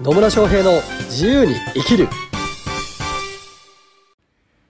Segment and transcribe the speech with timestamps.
[0.00, 0.72] 野村翔平の
[1.06, 2.06] 自由に生きる。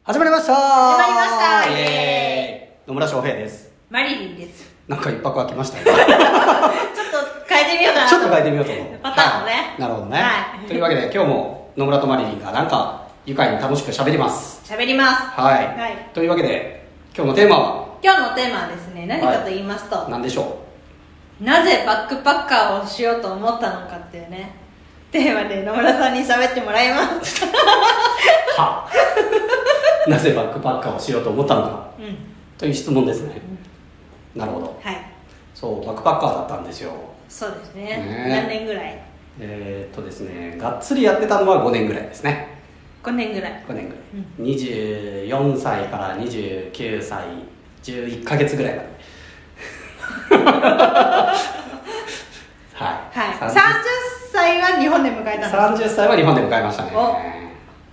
[0.04, 0.54] 始まりました。
[0.54, 1.70] 始まりました。
[1.70, 2.88] イエーイ。
[2.88, 3.72] 野村翔平です。
[3.90, 4.70] マリリンです。
[4.86, 6.06] なんか一泊空きましたね ちょっと
[7.48, 8.86] 変えてみようかなちょっと変えてみようと思う。
[9.02, 9.52] パターンをね。
[9.52, 9.80] はい。
[9.80, 10.28] なるほどね、は
[10.64, 10.68] い。
[10.68, 14.62] というわけで今日も野村とマリリンがなんか愉快に楽しく喋ります。
[14.64, 15.22] 喋ります。
[15.40, 16.08] はい、はい。
[16.14, 16.86] というわけで
[17.16, 17.86] 今日のテーマは？
[18.00, 20.58] 今日のテーマはですね、何かと言いますと、何でしょ
[21.40, 24.54] なぜバックパッカーをしようと思ったのかっていうね、
[25.12, 27.44] テーマで野村さんに喋ってもらいます。
[27.44, 27.48] う
[28.60, 28.88] は
[30.08, 32.16] なぜバックパッカーをしようと思ったのかうん。
[32.58, 33.40] という質問ですね、
[34.34, 34.96] なるほどはい。
[35.54, 36.92] そうバックパッカーだったんですよ
[37.28, 37.82] そうですね。
[37.84, 39.00] ね何年ぐらい？
[39.38, 42.58] えー、っとですねがっつりやってたのは5年ぐらいですね
[43.02, 43.64] ?5 年ぐらい。
[43.68, 44.00] 5年ぐら
[44.46, 47.24] い、24歳から29歳
[47.82, 48.88] 11ヶ月ぐらいまで
[52.76, 53.36] はい、はい。
[53.38, 53.54] 30 30
[54.46, 55.84] 歳は日本で迎えたんです。
[55.84, 57.16] 30歳は日本で迎えましたねお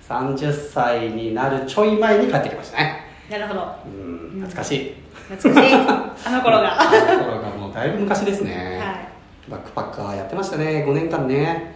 [0.08, 3.76] 30歳になるちょい前に帰ってきましたねなるほど。
[3.86, 4.96] うん懐かしい、
[5.30, 5.74] 懐かしい。
[6.28, 6.80] あの頃が。
[6.80, 9.50] あの頃がもうだいぶ昔ですね、はい。
[9.50, 11.74] バックパッカーやってましたね5年間ね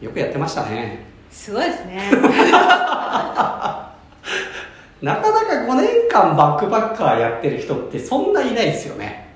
[0.00, 2.10] よくやってましたねすごいですね。
[5.00, 9.28] なかなか5年間バックパッカーやってる人ってそんないないですよね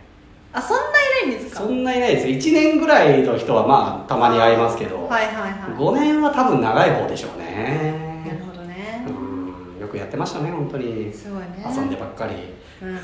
[0.53, 0.83] あ、そんな
[1.53, 1.67] ですか？
[1.67, 5.53] そんないないですよ1年ぐらいの人はまあたまに会いますけど、はいはいはい。
[5.79, 9.05] 5年は多分長い方でしょうなねるほどね。
[9.09, 9.11] う
[9.79, 11.65] んよくやってましたね本当にすごいね。
[11.69, 12.35] 遊んでばっかり
[12.83, 12.99] うん。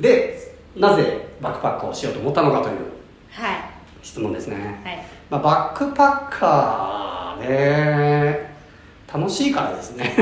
[0.00, 2.76] でなぜバックパッカーをしようと思ったのかという
[3.30, 3.56] はい。
[4.02, 5.04] 質問ですね、はい。
[5.30, 8.54] まあ、バックパッカーね
[9.12, 10.14] 楽しいからですね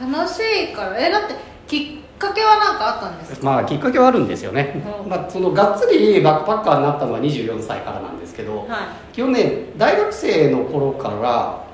[0.00, 1.34] 楽しいから、え、だって、
[1.66, 3.46] きっかけは何かあったんですか？
[3.46, 11.64] まあきっかけはあるんですよね、うんまあ、そのがっつりバックパッカーになったのは24歳からなんですけど、は基本ね大学生の頃から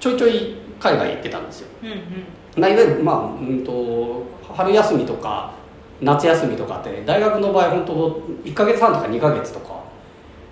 [0.00, 1.86] ちょいちょい海外行ってたんですよ、い。
[1.86, 2.00] うんうん。
[2.56, 5.52] まあ、いわゆる、まあうん、と春休みとか
[6.00, 9.82] 夏休みとかって大学の場合本当1ヶ月半とか2ヶ月とか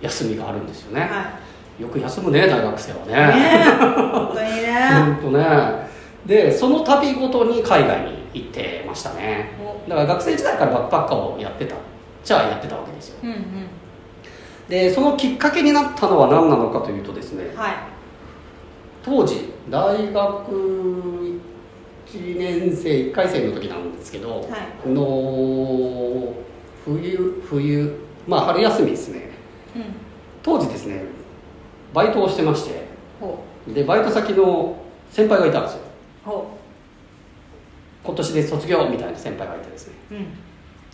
[0.01, 1.39] 休みがあるんですよね、は
[1.79, 3.41] よく休むね大学生はねい。
[3.41, 3.71] ねえ、
[4.13, 4.89] 本当にね。
[5.23, 5.91] 本当ね
[6.27, 9.53] でその度ごとに海外に行ってましたね。
[9.61, 9.89] お。
[9.89, 11.77] だから学生時代からバックパッカーをやってた
[12.25, 13.19] じゃあやってたわけですよ。
[13.23, 13.69] うんうん。
[14.69, 17.75] でそのきっかけになったのは何なのかというとですねはい。
[19.03, 20.53] 当時大学
[22.07, 24.47] 1年生1回生の時なんですけど、は
[24.87, 24.89] い。
[24.89, 26.35] の
[26.85, 29.31] 冬冬まあ春休みですね。
[29.77, 29.83] うん。
[30.43, 31.03] 当時ですね
[31.93, 32.87] バイトをしてまして
[33.21, 34.77] ほでバイト先の
[35.11, 35.81] 先輩がいたんですよ
[38.03, 40.15] 今年で卒業みたいな先輩がいてですねう。
[40.15, 40.27] うん。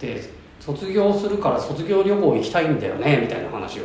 [0.01, 0.23] で
[0.61, 3.85] 卒業するから卒業旅行行きたいんだよねみたいな話を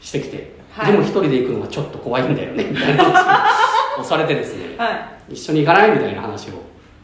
[0.00, 6.52] してきて、はいでも一人で行くのがちょっと怖いんだよね みたいな話をされてですねは一緒に行かないみたいな話を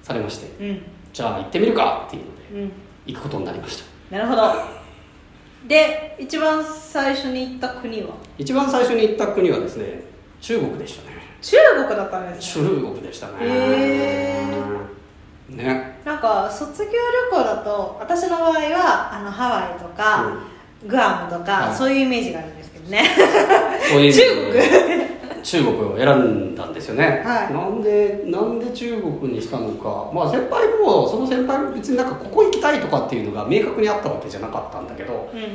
[0.02, 0.70] されましてい。
[0.70, 0.82] うん。
[1.12, 2.72] じゃあ行ってみるかっていうのでうん。
[3.06, 4.52] 行くことになりましたなるほど。
[5.66, 8.08] で、一番最初に行った国は？
[8.36, 10.02] 一番最初に行った国はですね
[10.40, 11.56] 中国でしたね中
[11.86, 12.68] 国だったんですね。
[12.68, 14.46] 中国でしたねへ
[15.56, 16.00] ね。
[16.04, 20.36] なんか卒業旅行だと私の場合はあのハワイとか、
[20.86, 21.74] グアムとか、はい。
[21.74, 23.04] そういうイメージがあるんですけどね。
[23.90, 27.52] そういう中中国を選んだんですよね、はい。
[27.52, 30.10] なんでなんで中国にしたのか。
[30.14, 35.30] まあ先輩もその先輩も別になんかここ行きたいとかっていうのが明確にあったわけじゃなかったんだけど。
[35.32, 35.48] うんうん。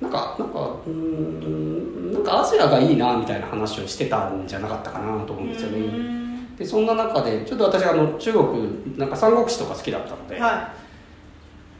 [0.00, 6.23] なんかなんかうーんなんかアジアがいいなみたいな話をしてたんじゃなかったかなと思うんですよね、うん
[6.58, 10.72] でそんな中でちょっと私あの中国なんか三国志とか好きだったので、は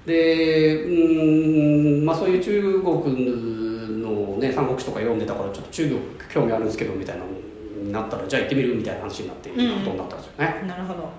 [0.07, 6.01] でうーんまあそういう中国のね三国志とか読んでたからちょっと中国
[6.33, 11.11] 興味あるんですけどみたいなになったらじゃあ行ってみるみたいな話になってことになったんですよね、いなるほど。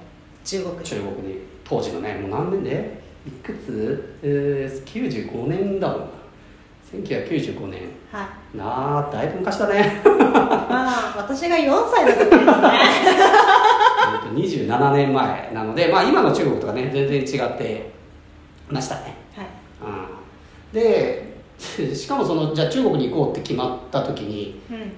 [0.43, 0.83] 中国。
[0.83, 3.05] 中国に当時のねもう何年で？
[3.27, 6.05] いくつ、えー、95年だもんな。
[6.93, 7.81] 1995年。
[8.11, 10.01] はいなあだいぶ昔だね。
[10.03, 12.45] まあ私が4歳の時ですね。
[14.35, 17.91] 27年前なのでまあ今の中国とかね全然違って
[18.69, 19.15] ましたね。
[19.35, 19.45] はい。
[19.81, 21.35] うんで
[21.95, 24.91] しかもそのじゃあ中国に行こうって決まった時にうん。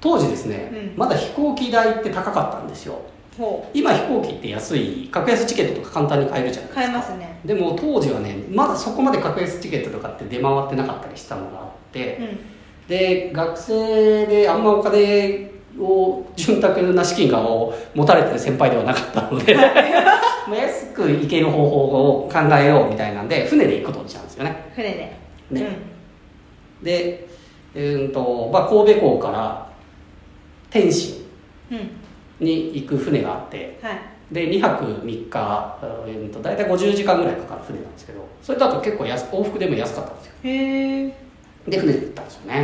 [0.00, 0.92] 当時ですね、うん。
[0.96, 2.98] まだ飛行機代って高かったんですよ。
[3.38, 6.80] ほ今飛行機って安い格安チケットとか簡単に買えるじゃないうですか。
[6.82, 7.40] 買えますね。
[7.44, 12.51] でも当時はねまだそこまで格安チケットとかって出回ってなかったりしたのがあって、うん
[12.88, 19.62] で学生であんまお金を潤沢な資金がを持たれてる先輩ではなかったので ま
[20.52, 24.56] あ安く行ける方法を考えようみたいなんで船で行くことにしたんですよね。
[24.74, 25.12] 船で。
[25.50, 25.76] ね。
[26.82, 27.26] で
[27.74, 29.66] えーとまあ、神戸港から
[30.70, 31.24] 天津
[31.70, 31.90] うん。
[32.40, 33.98] に行く船があってはい。
[34.32, 40.32] で2泊3日、えー、と大体50時間ぐらいかかる船なんですけどそれだと結構安往復でも安かったんですよ。
[40.44, 41.21] へえ
[41.68, 42.54] で船で行ったんですよね。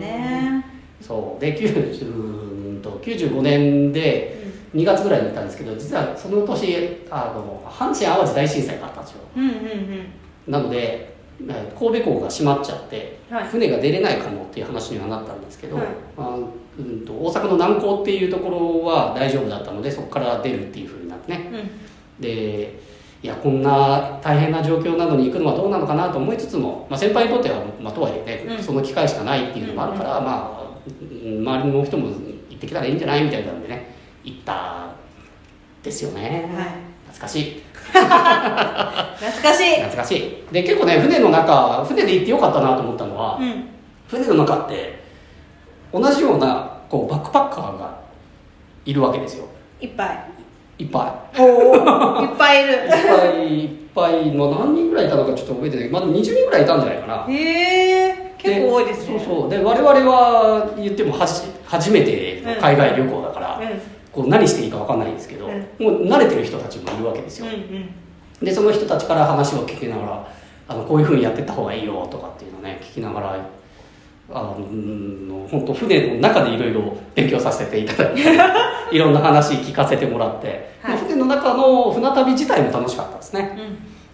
[0.00, 0.64] ね。
[1.00, 1.40] そう。
[1.40, 9.20] で90と95年で2月ぐらいに行ったんですけど実はその年あの阪神・淡路大震災があったんですよ。
[9.36, 10.52] うんうんうん。
[10.52, 13.48] なのでえー神戸港が閉まっちゃって、はい。
[13.48, 15.86] 船が出れないかもっていう話にはなったんですけど、はい。
[16.16, 16.38] あ
[16.78, 21.50] うん、と大阪の南港っていうところは大丈夫だったのでそこから出るっていうふうになってね。
[22.18, 22.22] うん。
[22.22, 22.78] で
[23.24, 28.62] いやこんな大変な状況なのに行くのはどうなのかなと思いつつも、まあ、先輩にとっては、まあ、とはいえね、うん。
[28.62, 32.12] その機会しかないっていうのもあるから、まあうん周りの人も行
[32.56, 33.94] ってきたらいいんじゃないみたいなんでね
[34.24, 34.92] 行った
[35.82, 36.66] ですよね、はい。
[37.10, 37.62] 懐かしい。
[37.72, 38.06] 懐
[39.42, 39.74] かしい。
[39.80, 40.52] 懐かしい。
[40.52, 43.64] で結構ね船の中船で行ってよかったなと思ったのは、うん。
[44.06, 44.98] 船の中って
[45.94, 47.98] 同じようなこうバックパッカーが
[48.84, 49.46] いるわけですよ。
[49.80, 50.33] いっぱい
[50.78, 52.74] いっぱおおいっぱいいる。
[52.74, 55.88] いいっぱいいっぱい、まあ、何人ぐらいいたのかちょっと覚えてない。
[55.88, 57.26] まだ20人ぐらいいたんじゃないかな。
[57.28, 59.18] へえ結構多いですね。
[59.18, 59.50] そうそう。
[59.50, 63.80] で我々は言ってもはじ初めての海外旅行だから、うん。
[64.12, 65.52] こう何していいか分かんないんですけど、うん。
[65.78, 67.46] もう慣れてる人たちもいるわけですよ。
[67.46, 68.44] うんうん。
[68.44, 70.28] でその人たちから話を聞きながら
[70.66, 73.46] あのこういうふうにやってった方がいいよとかっていうのをね聞きながら
[74.30, 78.22] あのうん本当船の中でいろいろ勉強させていただいて
[78.92, 80.94] いろんな話聞かせてもらって、はい。
[80.94, 83.58] まあ船の中の船旅自体も楽しかったですね。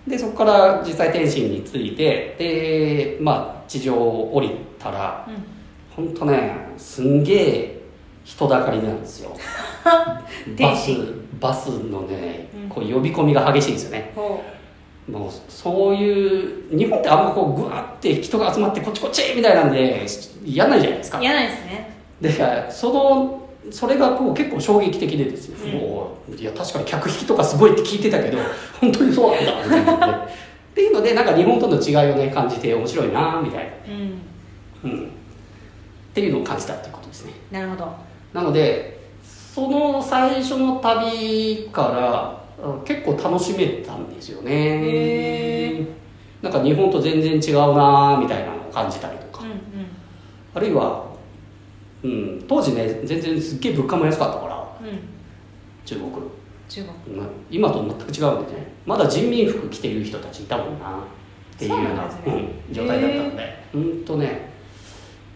[0.06, 0.10] うん。
[0.10, 6.04] でそこから実際天津に着いてでまあ地上を降りたらうん。
[6.06, 7.80] 本当ねすんげえ
[8.24, 9.30] 人だかりなんですよ。
[10.58, 10.90] バス
[11.38, 12.68] バスのねうん。
[12.68, 14.12] こう呼び込みが激しいんですよね。
[14.14, 14.42] ほ
[15.10, 20.06] もうそういう日本ってあんまこうグワッて人が集まってこっちこっちみたいなんで
[20.44, 21.18] やんないじゃないですか。
[21.18, 21.96] う嫌ないですね。
[22.20, 23.40] でその
[23.70, 25.80] それがこう結構衝撃的でですよ、うん。
[25.80, 28.38] もういや確かに客引きとかすごいって聞いてたけど
[28.80, 29.76] 本当にそうなんだみた。
[29.78, 30.12] いなね
[30.70, 34.90] っていうのでなんか日本との違いをね感じて面白いなみたいうん。
[34.90, 35.08] な、うん、っ
[36.14, 37.32] ていうのを感じたっていうことですね。
[37.50, 37.88] なるほど。
[38.32, 42.39] なのでその最初の旅からあ
[42.84, 44.50] 結構楽しめたんですよね。
[44.52, 45.86] へ
[46.42, 49.58] なんか日本と全然違うなみたいなのを感じたりとか、うんうん。
[50.54, 51.04] あるいは、
[52.02, 54.88] うん、当時ね全然すっげえ物価も安かったから。
[54.88, 54.98] うん。
[55.84, 56.10] 中国、
[56.68, 57.18] 中国。
[57.18, 58.72] うん今と全く違うんでね。
[58.86, 60.98] まだ人民服着てる人たちいたもんな。
[61.54, 62.10] っていうようなね。
[62.26, 63.64] うん状態だったので。
[63.74, 64.50] うんとね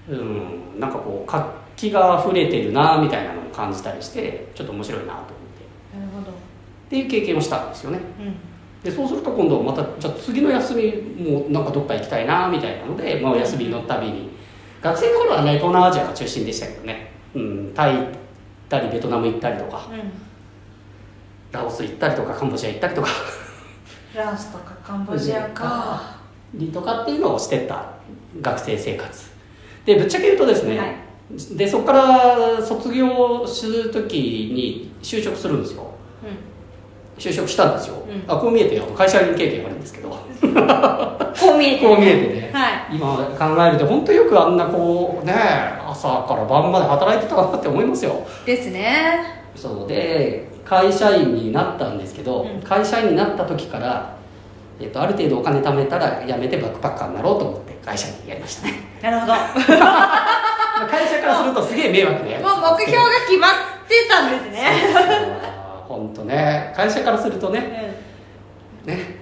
[0.09, 1.45] うんなんかこう活
[1.77, 5.44] 気が溢れてるなみたいなのを感じたりしてちょっと面白いなと
[7.03, 7.99] っていう経験をしたんですよね。
[8.21, 8.37] うん。
[8.85, 10.93] でそうすると今度またじゃあ次の休み
[11.29, 14.31] もなんかどっか行きたいなみたいなので、まあ、休みのたびに。
[14.81, 18.07] 学生の頃はね東南アジアが中心でしたけどね、うん、タイ行っ
[18.69, 19.89] たりベトナム行ったりとか。
[19.91, 20.13] うん。
[21.51, 23.09] ラオス行ったりとかカンボジア行ったりとか。
[24.15, 26.19] ラオスとかカンボジアか。
[26.53, 27.95] りとかっていうのをしてった
[28.41, 29.31] 学生生活。
[29.85, 30.97] でぶっちゃけ言うとですね、はい。
[31.57, 35.83] でそこから卒業する時に就職するんですよ。
[35.83, 35.94] う
[37.19, 38.25] 就職したんですよ、うん。
[38.27, 40.09] あこう見えて会社員経験があるんですけど。
[40.09, 42.51] ん こう見えてこう見えてね。
[42.53, 42.97] はい。
[42.97, 45.35] 今考えると本当よくあんなこうね
[45.89, 48.27] 朝から晩まで働いてたなって思いますよ。
[48.45, 49.45] ですね。
[49.55, 52.61] そうで会社員になったんですけど、うん。
[52.63, 54.15] 会社員になった時から、
[54.81, 58.75] えっと、ある程度お金貯めたら辞めてバックパッカーになろうと思って会社にやりましたね。
[59.03, 59.33] なるほど。
[59.79, 63.51] まあ会社からするとすげえ迷惑なやつもう目標が決まっ
[63.89, 65.54] てたんですね
[65.89, 66.73] 本当ね。
[66.77, 67.95] 会社からするとね。
[68.85, 69.19] ね。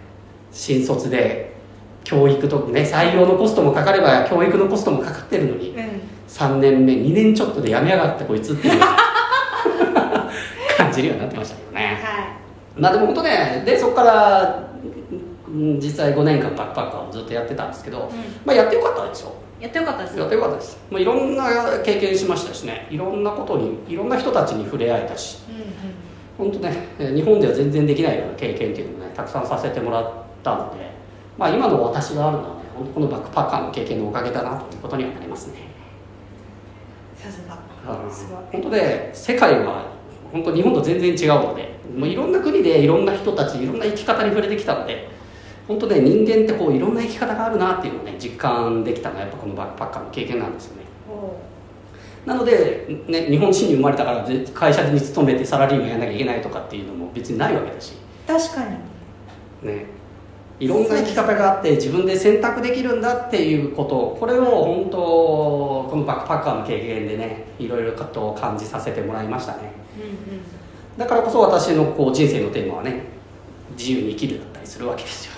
[0.50, 1.52] 新卒で
[2.04, 5.78] 教育とね採用のコストもかかれば教育のコストもかかってるのにうん。
[5.78, 8.81] うん3年目2年ちょっとで辞めやがってこいつっていう
[10.78, 12.00] 感じるようになってましたけどね。
[12.02, 12.37] は
[12.75, 14.62] まあでも本当ねでそこから
[15.47, 18.09] うん実際5年間バックパッカーをずっとやってたんですけど、い、うん、
[18.47, 21.45] まあやってよかったですよやってよかったですやってよかったですもういろんな
[21.85, 25.64] 経験しましたしねいろんなことにいろんな人たちに触れ合えたしうんうん
[26.39, 30.12] 本当ねえー日本では全然できないような経験っていうのをねたくさんさせてもらっ
[30.43, 30.91] たので
[31.39, 35.55] まあ今の私があるのはね本当このバックパッカーの経験のおかげだなということにはなりますね。
[37.17, 37.59] さすが。
[38.53, 39.87] 本当で世界は
[40.33, 45.09] 本当日本と全然違うのでもういろんな国でいろんな人たちいろんな生き方に触れてきたので
[45.69, 50.83] 本当ね人間ってこういろんな生き方があるなっていうのをね実感できたのはやっぱこのバックパッカーの経験なんですよね。
[51.09, 51.37] お
[52.25, 57.95] なので、ね、日本人に生まれたからぜ会社に勤めてサラリーマンやんなきゃいけないとかっていうのも別にないわけだし。
[58.26, 59.69] 確かに。
[59.69, 59.87] ね。
[60.61, 64.17] いろんな生き方があって自分で選択できるんだっていうこと。
[64.21, 69.73] これを本当のバックパッカーの経験でねいろいろことを感じさせてもらいましたね。
[69.97, 70.43] うんうん。
[70.97, 73.07] だからこそ私のこう人生のテーマはね
[73.76, 75.33] 自由に生きるだったりするわけですよ。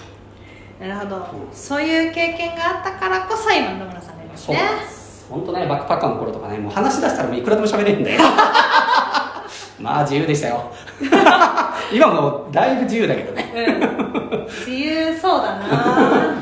[0.80, 1.22] なるほど、うん
[1.52, 4.93] そういう経験があったからこそ今野村さんがいますそうねなんです
[5.28, 8.20] 本当ねバックパッカーの頃とかねもう話し出したらもういくらでも喋れるんだよ。
[9.80, 10.70] まあ自由でしたよ。
[11.92, 13.52] 今もだいぶ自由だけどね。
[13.54, 14.46] うん。
[14.46, 16.34] 自由そうだな。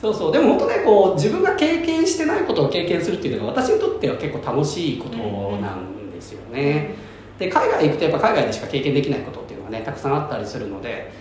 [0.00, 0.32] そうそう。
[0.32, 6.94] でも本当ねこう自分が経験してないことを経験するっていうのが私にとっては結構楽しいことなんですよね、
[7.38, 11.12] で海外行くとやっぱ海外でしか経験できないことっていうのがねたくさんあったりするので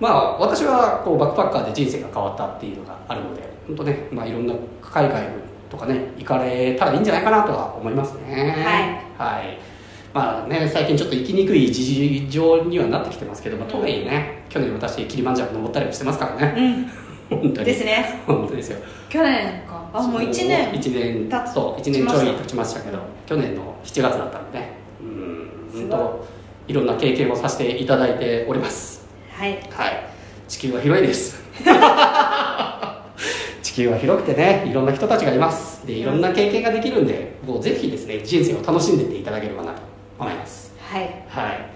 [0.00, 5.28] まあ私はこうバックパッカーで人生が変わったっていうのがあるので本当ね、まあ、いろんな海外
[5.70, 8.54] とかね行かれたらいいんじゃないかなとは思いますね。
[9.16, 9.58] はい、
[10.12, 16.54] まあね最近ちょっと行きにくい事情にはなってきてますけど、まあ、とはいえね去年私キリマンジャロ登ったりもしてますからね。
[17.30, 17.38] うん。
[17.40, 17.66] 本当に。
[17.66, 18.20] ですね。
[18.26, 18.78] 本当ですよ。
[19.08, 19.88] 去年か。
[19.92, 20.72] あもう1年。
[20.72, 21.54] 1年経つ。
[21.54, 22.80] そう1年ちょい経ちました。
[22.80, 24.72] けど去年の7月だったんでね。
[25.00, 25.50] うん。
[25.72, 25.98] すごい。
[25.98, 26.26] 本当
[26.68, 29.06] いろんな経験をさせていただいております。
[29.36, 29.58] はい。
[29.70, 30.10] はい。
[30.50, 31.40] 地球は広いです
[33.80, 35.86] 地球は広くてねいろんな人たちがいます。
[35.86, 39.80] でいろんな経験ができるんでもうぜひですね人生を楽しんでいっていただければなと
[40.18, 40.74] 思います。
[40.78, 41.02] はい。
[41.28, 41.66] はい。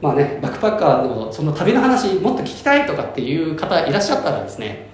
[0.00, 4.86] まあねバックパッカーのその旅の話もっと聞きたいとかっていう方いらっしゃったらですね、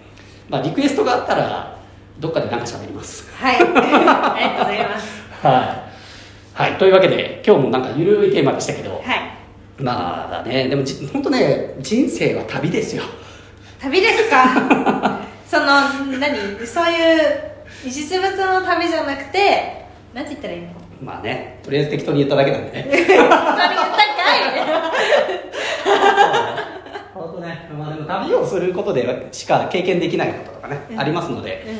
[0.48, 1.78] まあ、リクエストがあったら
[2.18, 3.30] どっかで何か喋ります。
[3.36, 3.54] はい。
[3.62, 5.22] ありがとうございます。
[5.46, 5.84] は
[6.66, 9.02] い、はい、というわけで今日もなんかゆるいテーマでしたけどはい。
[9.78, 13.04] まあねでもじ本当ね人生は旅ですよ。
[13.80, 15.20] 旅ですか？
[15.50, 15.66] その
[16.20, 16.64] 何？
[16.64, 20.68] そういう実物の旅じゃなくてなんて言ったらいいの？
[21.02, 22.82] まあねとりあえず適当に言っただけなんでね。
[22.82, 23.42] 本当に言ったんか
[24.36, 24.50] い。
[27.12, 31.00] 本当ね、まあ、でも旅をすることでしか経験できないこととかね、うん。
[31.00, 31.78] ありますのでうん。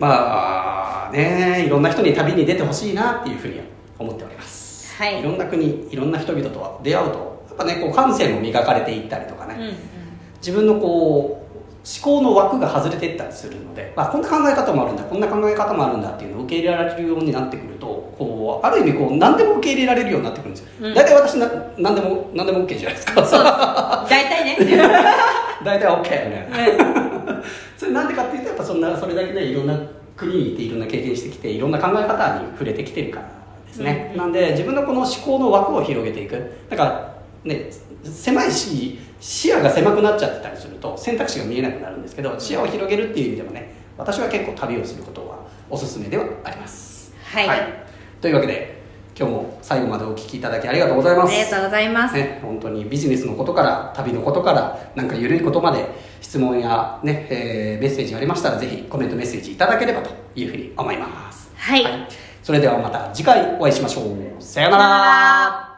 [0.00, 3.60] まあねいろんな人に旅に出てほしいなっていうふうに
[3.98, 9.74] 思っております、はいろんな国いろんな人々と出会うとやっぱねこう感性も磨かれていったりとかね、うんうん。
[10.38, 11.45] 自分のこう
[11.86, 20.94] 思考の枠が外れていったりするので、まあ、こんな考え方もあるんだこんな考え方もあるんだっていうのを受け入れられるようになってくるとこうある意味こう何でも受け入れられるようになってくるんですよ、うん。
[20.94, 23.24] 大体私な何でも何でも OK じゃないですか。
[23.24, 23.44] そう。
[23.44, 24.56] 大体ね。
[25.64, 26.48] 大体 OK よね。
[27.78, 29.78] それなんでかっていうとやっぱそんなそれだけねいろんな
[30.16, 33.26] 国に行っていろんな経験してきていろんな考え方に触れてきてるから
[33.68, 34.18] ですね、うん。
[34.18, 36.50] なんで自分のこの思考の枠を広げていく。
[36.68, 37.14] だから
[37.44, 37.70] ね
[38.02, 45.38] 狭いし視野が狭くなっちゃってたりすると選択肢が見えなくなるんですけど視野を広げるっていう意味でもね私は結構旅をすることは
[45.70, 47.14] おすすめではあります。
[47.24, 47.86] はい。
[48.20, 48.76] というわけで
[49.18, 51.32] 今日も最後までお聞きいただきありがとうございます。
[51.32, 55.88] ありがとうございます、ね、本当にビジネスのことから旅のことからなんか緩いことまで
[56.20, 61.50] 質問や、ねえーメッセージありましたらぜひコメントメッセージいただければというふうに思います。
[61.56, 61.86] はい。
[62.42, 64.42] それではまた次回お会いしましょう。
[64.42, 65.75] さようなら